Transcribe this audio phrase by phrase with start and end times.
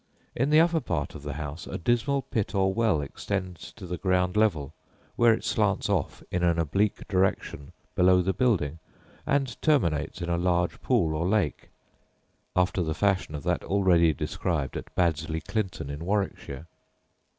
[0.35, 3.99] In the upper part of the house a dismal pit or well extends to the
[3.99, 4.73] ground level,
[5.15, 8.79] where it slants off in an oblique direction below the building,
[9.27, 11.69] and terminates in a large pool or lake,
[12.55, 16.65] after the fashion of that already described at Baddesley Clinton, in Warwickshire.